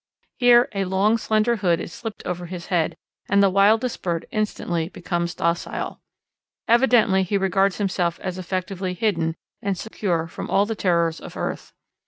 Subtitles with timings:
[0.39, 2.95] Here a long, slender hood is slipped over his head
[3.29, 6.01] and the wildest bird instantly becomes docile.
[6.67, 11.73] Evidently he regards himself as effectively hidden and secure from all the terrors of earth.